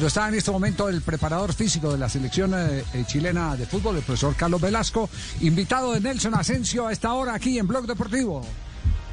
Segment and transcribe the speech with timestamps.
[0.00, 3.66] pero está en este momento el preparador físico de la selección eh, eh, chilena de
[3.66, 5.10] fútbol, el profesor Carlos Velasco,
[5.42, 8.42] invitado de Nelson Asensio a esta hora aquí en Blog Deportivo.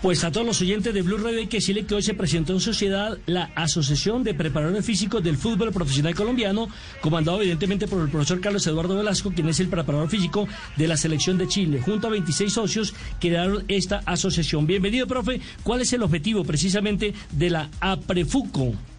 [0.02, 2.54] Pues a todos los oyentes de Blue Radio hay que decirle que hoy se presentó
[2.54, 6.70] en sociedad la Asociación de Preparadores Físicos del Fútbol Profesional Colombiano,
[7.02, 10.48] comandado evidentemente por el profesor Carlos Eduardo Velasco, quien es el preparador físico
[10.78, 11.82] de la selección de Chile.
[11.82, 14.66] Junto a 26 socios crearon esta asociación.
[14.66, 15.42] Bienvenido, profe.
[15.64, 18.97] ¿Cuál es el objetivo precisamente de la APREFUCO?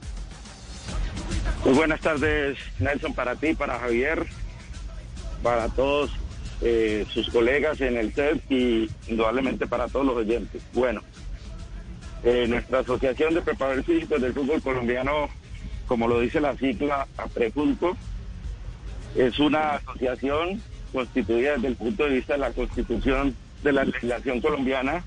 [1.65, 4.27] Muy buenas tardes, Nelson, para ti, para Javier,
[5.43, 6.11] para todos
[6.61, 10.63] eh, sus colegas en el set y indudablemente para todos los oyentes.
[10.73, 11.02] Bueno,
[12.23, 15.29] eh, nuestra Asociación de Preparadores Físicos del Fútbol Colombiano,
[15.89, 17.97] como lo dice la sigla APREFUNCO,
[19.16, 24.41] es una asociación constituida desde el punto de vista de la constitución de la legislación
[24.41, 25.02] colombiana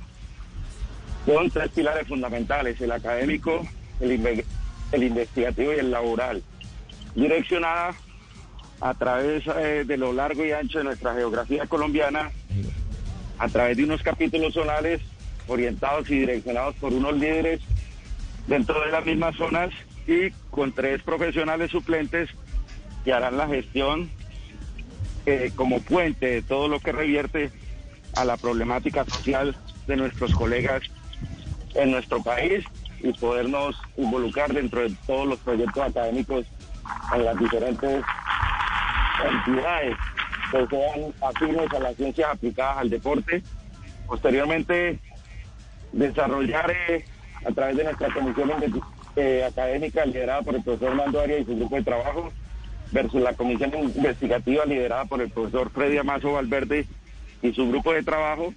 [1.25, 3.65] con tres pilares fundamentales, el académico,
[3.99, 4.43] el,
[4.91, 6.43] el investigativo y el laboral,
[7.15, 7.95] direccionada
[8.79, 12.31] a través eh, de lo largo y ancho de nuestra geografía colombiana,
[13.37, 15.01] a través de unos capítulos zonales
[15.47, 17.61] orientados y direccionados por unos líderes
[18.47, 19.71] dentro de las mismas zonas
[20.07, 22.29] y con tres profesionales suplentes
[23.03, 24.09] que harán la gestión
[25.25, 27.51] eh, como puente de todo lo que revierte
[28.15, 29.55] a la problemática social
[29.87, 30.83] de nuestros colegas
[31.75, 32.65] en nuestro país
[33.03, 36.45] y podernos involucrar dentro de todos los proyectos académicos
[37.15, 38.03] en las diferentes
[39.29, 39.97] entidades
[40.51, 43.43] que sean afines a las ciencias aplicadas al deporte.
[44.07, 44.99] Posteriormente,
[45.91, 47.05] desarrollar eh,
[47.45, 48.51] a través de nuestra comisión
[49.15, 52.31] eh, académica liderada por el profesor Mando Arias y su grupo de trabajo,
[52.91, 56.85] versus la comisión investigativa liderada por el profesor Freddy Amazo Valverde
[57.41, 58.53] y su grupo de trabajo,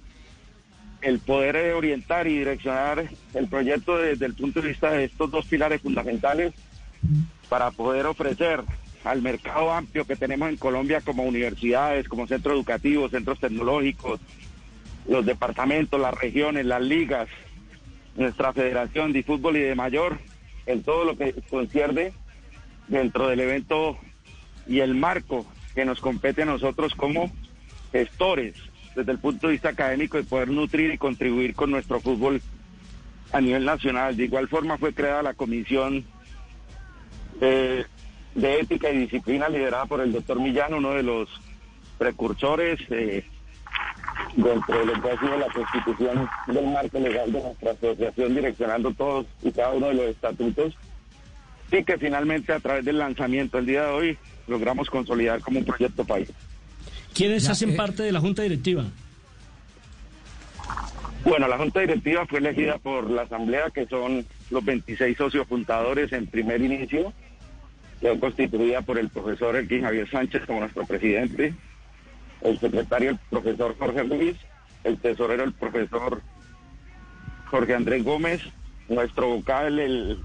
[1.05, 5.45] el poder orientar y direccionar el proyecto desde el punto de vista de estos dos
[5.45, 6.51] pilares fundamentales
[7.47, 8.63] para poder ofrecer
[9.03, 14.19] al mercado amplio que tenemos en Colombia como universidades, como centros educativos, centros tecnológicos,
[15.07, 17.29] los departamentos, las regiones, las ligas,
[18.15, 20.17] nuestra federación de fútbol y de mayor,
[20.65, 22.13] en todo lo que concierne
[22.87, 23.95] dentro del evento
[24.65, 27.31] y el marco que nos compete a nosotros como
[27.91, 28.55] gestores
[28.95, 32.41] desde el punto de vista académico de poder nutrir y contribuir con nuestro fútbol
[33.31, 34.15] a nivel nacional.
[34.15, 36.05] De igual forma fue creada la comisión
[37.41, 37.85] eh,
[38.33, 41.29] de ética y disciplina liderada por el doctor Millán, uno de los
[41.97, 43.25] precursores eh,
[44.35, 48.93] dentro de lo que ha sido la constitución del marco legal de nuestra asociación, direccionando
[48.93, 50.77] todos y cada uno de los estatutos,
[51.71, 54.17] y que finalmente a través del lanzamiento el día de hoy
[54.47, 56.31] logramos consolidar como un proyecto país.
[57.15, 58.83] ¿Quiénes hacen eh, parte de la Junta Directiva?
[61.23, 66.11] Bueno, la Junta Directiva fue elegida por la Asamblea, que son los 26 socios fundadores
[66.11, 67.13] en primer inicio,
[68.01, 71.55] quedó constituida por el profesor Elkin Javier Sánchez como nuestro presidente,
[72.41, 74.35] el secretario el profesor Jorge Luis,
[74.83, 76.21] el tesorero el profesor
[77.49, 78.41] Jorge Andrés Gómez,
[78.89, 80.19] nuestro vocal el,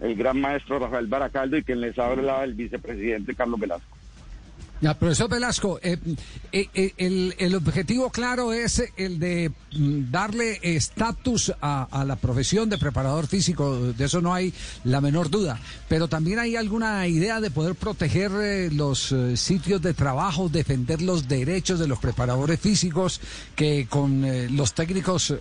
[0.00, 4.01] el gran maestro Rafael Baracaldo y quien les habla el vicepresidente Carlos Velasco.
[4.82, 5.96] Ya, profesor Velasco, eh,
[6.50, 12.68] eh, eh, el, el, objetivo claro es el de mm, darle estatus a, la profesión
[12.68, 17.40] de preparador físico, de eso no hay la menor duda, pero también hay alguna idea
[17.40, 23.20] de poder proteger los sitios de trabajo, defender los derechos de los preparadores físicos,
[23.54, 24.26] que con
[24.56, 25.32] los técnicos,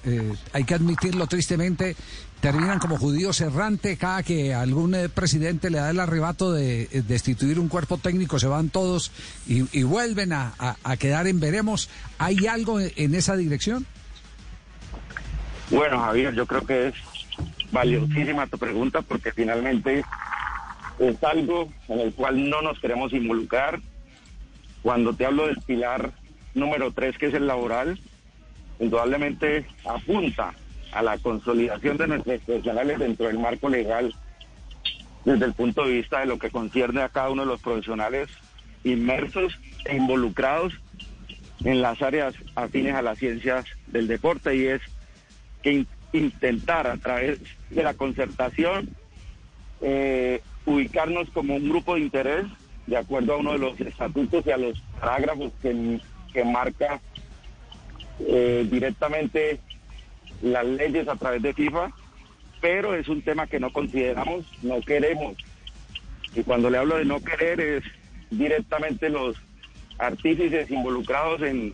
[0.54, 1.96] hay que admitirlo tristemente,
[2.42, 7.04] terminan como judíos errantes cada que algún eh, presidente le da el arrebato de eh,
[7.08, 9.12] destituir un cuerpo técnico, se van todos
[9.48, 10.54] y, vuelven a,
[11.00, 11.90] quedar en veremos.
[12.18, 13.86] ¿Hay algo en esa dirección?
[15.70, 16.96] Bueno, Javier, yo creo que es
[17.72, 20.04] valiosísima tu pregunta porque finalmente
[21.00, 23.80] es algo en el cual no nos queremos involucrar.
[24.82, 26.12] Cuando te hablo del pilar
[26.56, 28.00] número tres, que es el laboral,
[28.80, 30.54] indudablemente apunta
[30.92, 34.14] a la consolidación de nuestros profesionales dentro del marco legal
[35.26, 38.30] desde el punto de vista de lo que concierne a cada uno de los profesionales
[38.84, 40.74] inmersos e involucrados
[41.64, 44.82] en las áreas afines a las ciencias del deporte y es
[45.62, 47.40] que intentar a través
[47.70, 48.90] de la concertación
[49.82, 52.46] eh, ubicarnos como un grupo de interés
[52.88, 56.00] de acuerdo a uno de los estatutos y a los parágrafos que,
[56.34, 57.00] que marca
[58.20, 59.60] eh, directamente
[60.42, 61.92] las leyes a través de FIFA,
[62.60, 65.36] pero es un tema que no consideramos, no queremos.
[66.36, 67.84] Y cuando le hablo de no querer es
[68.30, 69.36] directamente los
[69.98, 71.74] artífices involucrados en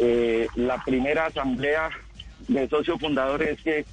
[0.00, 1.90] eh, la primera asamblea
[2.48, 3.84] de socios fundadores que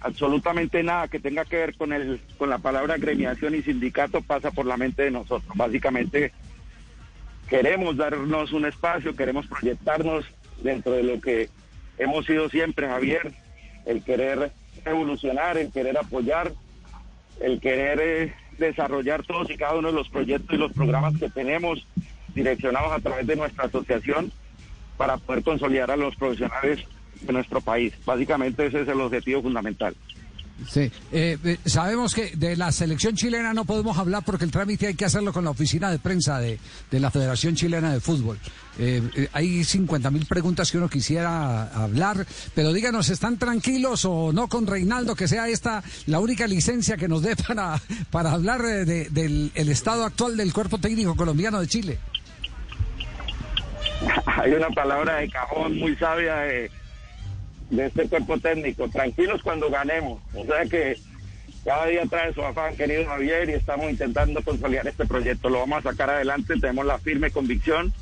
[0.00, 4.50] absolutamente nada que tenga que ver con el con la palabra gremiación y sindicato pasa
[4.50, 5.50] por la mente de nosotros.
[5.54, 6.32] Básicamente
[7.48, 10.24] queremos darnos un espacio, queremos proyectarnos
[10.62, 11.48] dentro de lo que
[11.98, 13.32] hemos sido siempre, Javier,
[13.86, 14.52] el querer
[14.84, 16.52] evolucionar, el querer apoyar,
[17.40, 21.30] el querer eh, desarrollar todos y cada uno de los proyectos y los programas que
[21.30, 21.86] tenemos
[22.34, 24.32] direccionados a través de nuestra asociación
[24.96, 26.84] para poder consolidar a los profesionales
[27.20, 27.94] de nuestro país.
[28.04, 29.94] Básicamente ese es el objetivo fundamental.
[30.66, 34.88] Sí, eh, eh, sabemos que de la selección chilena no podemos hablar porque el trámite
[34.88, 36.58] hay que hacerlo con la oficina de prensa de,
[36.90, 38.38] de la Federación Chilena de Fútbol.
[38.78, 44.48] Eh, hay 50 mil preguntas que uno quisiera hablar, pero díganos, ¿están tranquilos o no
[44.48, 47.80] con Reinaldo que sea esta la única licencia que nos dé para,
[48.10, 51.98] para hablar del el estado actual del cuerpo técnico colombiano de Chile?
[54.26, 56.70] Hay una palabra de cajón muy sabia de
[57.70, 60.20] de este cuerpo técnico, tranquilos cuando ganemos.
[60.34, 60.96] O sea que
[61.64, 65.48] cada día trae su afán, querido Javier, y estamos intentando consolidar este proyecto.
[65.48, 67.92] Lo vamos a sacar adelante, tenemos la firme convicción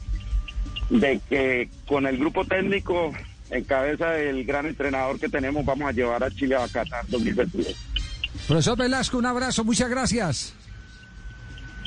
[0.90, 3.12] de que con el grupo técnico
[3.50, 7.74] en cabeza del gran entrenador que tenemos vamos a llevar a Chile a Qatar 2022.
[8.46, 10.54] Profesor Velasco, un abrazo, muchas gracias.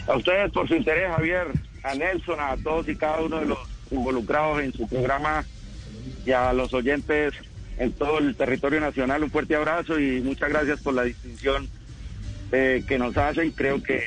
[0.07, 1.47] A ustedes por su interés, Javier,
[1.83, 3.59] a Nelson, a todos y cada uno de los
[3.91, 5.45] involucrados en su programa
[6.25, 7.33] y a los oyentes
[7.79, 9.23] en todo el territorio nacional.
[9.23, 11.67] Un fuerte abrazo y muchas gracias por la distinción
[12.51, 13.51] eh, que nos hacen.
[13.51, 14.03] Creo que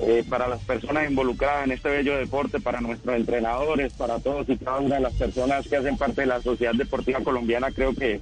[0.00, 4.56] eh, para las personas involucradas en este bello deporte, para nuestros entrenadores, para todos y
[4.56, 8.20] cada una de las personas que hacen parte de la sociedad deportiva colombiana, creo que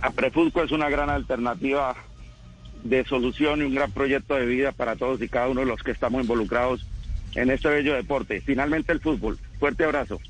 [0.00, 1.96] Aprefusco es una gran alternativa
[2.82, 5.82] de solución y un gran proyecto de vida para todos y cada uno de los
[5.82, 6.86] que estamos involucrados
[7.34, 8.42] en este bello deporte.
[8.42, 9.38] Finalmente el fútbol.
[9.58, 10.20] Fuerte abrazo.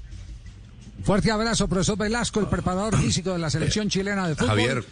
[1.04, 4.48] Fuerte abrazo, profesor Velasco, el preparador físico de la selección chilena de fútbol.
[4.48, 4.84] Javier.